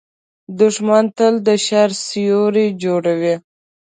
[0.59, 3.35] دښمن تل د شر سیوری جوړوي